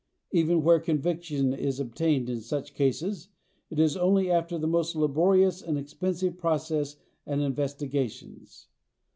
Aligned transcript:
Even 0.31 0.63
where 0.63 0.79
conviction 0.79 1.53
is 1.53 1.79
obtained 1.79 2.27
in 2.27 2.41
such 2.41 2.73
cases 2.73 3.27
it 3.69 3.77
is 3.77 3.95
only 3.95 4.31
after 4.31 4.57
the 4.57 4.65
most 4.65 4.95
laborious 4.95 5.61
and 5.61 5.77
expensive 5.77 6.39
processes 6.39 6.97
and 7.27 7.39
investigations. 7.39 8.67